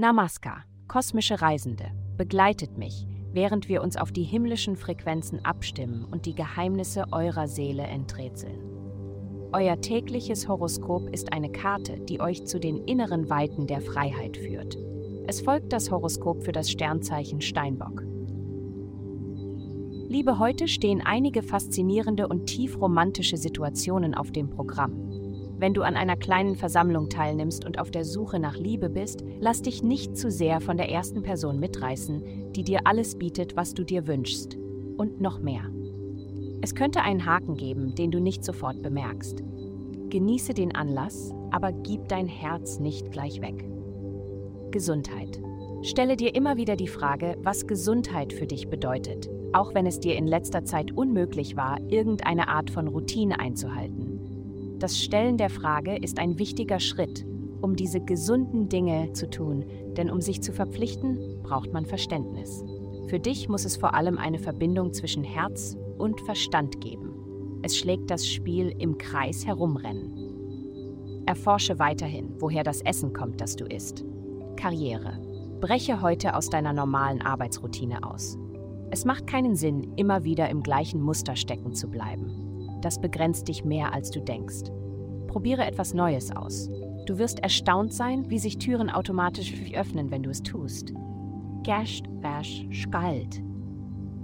[0.00, 1.86] Namaskar, kosmische Reisende,
[2.16, 7.82] begleitet mich, während wir uns auf die himmlischen Frequenzen abstimmen und die Geheimnisse eurer Seele
[7.82, 8.60] enträtseln.
[9.52, 14.78] Euer tägliches Horoskop ist eine Karte, die euch zu den inneren Weiten der Freiheit führt.
[15.26, 18.04] Es folgt das Horoskop für das Sternzeichen Steinbock.
[20.08, 25.07] Liebe, heute stehen einige faszinierende und tief romantische Situationen auf dem Programm.
[25.58, 29.60] Wenn du an einer kleinen Versammlung teilnimmst und auf der Suche nach Liebe bist, lass
[29.60, 33.82] dich nicht zu sehr von der ersten Person mitreißen, die dir alles bietet, was du
[33.82, 34.56] dir wünschst.
[34.96, 35.62] Und noch mehr.
[36.60, 39.42] Es könnte einen Haken geben, den du nicht sofort bemerkst.
[40.10, 43.64] Genieße den Anlass, aber gib dein Herz nicht gleich weg.
[44.70, 45.40] Gesundheit.
[45.82, 50.16] Stelle dir immer wieder die Frage, was Gesundheit für dich bedeutet, auch wenn es dir
[50.16, 54.27] in letzter Zeit unmöglich war, irgendeine Art von Routine einzuhalten.
[54.78, 57.26] Das Stellen der Frage ist ein wichtiger Schritt,
[57.60, 59.64] um diese gesunden Dinge zu tun,
[59.96, 62.64] denn um sich zu verpflichten, braucht man Verständnis.
[63.08, 67.60] Für dich muss es vor allem eine Verbindung zwischen Herz und Verstand geben.
[67.62, 71.24] Es schlägt das Spiel im Kreis herumrennen.
[71.26, 74.04] Erforsche weiterhin, woher das Essen kommt, das du isst.
[74.54, 75.18] Karriere.
[75.60, 78.38] Breche heute aus deiner normalen Arbeitsroutine aus.
[78.92, 82.47] Es macht keinen Sinn, immer wieder im gleichen Muster stecken zu bleiben.
[82.80, 84.70] Das begrenzt dich mehr, als du denkst.
[85.26, 86.68] Probiere etwas Neues aus.
[87.06, 90.92] Du wirst erstaunt sein, wie sich Türen automatisch für dich öffnen, wenn du es tust.
[91.64, 93.42] Gasht, wasch, skalt.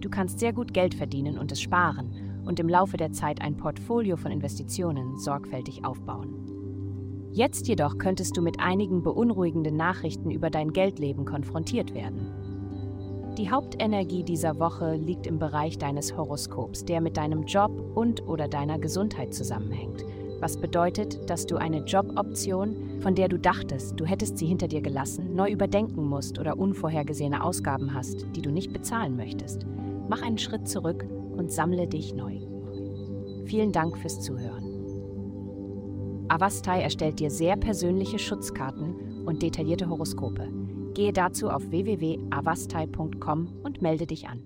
[0.00, 2.10] Du kannst sehr gut Geld verdienen und es sparen
[2.46, 6.50] und im Laufe der Zeit ein Portfolio von Investitionen sorgfältig aufbauen.
[7.32, 12.32] Jetzt jedoch könntest du mit einigen beunruhigenden Nachrichten über dein Geldleben konfrontiert werden.
[13.38, 18.48] Die Hauptenergie dieser Woche liegt im Bereich deines Horoskops, der mit deinem Job und oder
[18.48, 20.04] deiner Gesundheit zusammenhängt.
[20.40, 24.80] Was bedeutet, dass du eine Joboption, von der du dachtest, du hättest sie hinter dir
[24.80, 29.64] gelassen, neu überdenken musst oder unvorhergesehene Ausgaben hast, die du nicht bezahlen möchtest.
[30.08, 31.06] Mach einen Schritt zurück
[31.36, 32.40] und sammle dich neu.
[33.44, 34.64] Vielen Dank fürs Zuhören.
[36.28, 40.59] Avastai erstellt dir sehr persönliche Schutzkarten und detaillierte Horoskope.
[40.94, 44.42] Gehe dazu auf www.avastai.com und melde dich an.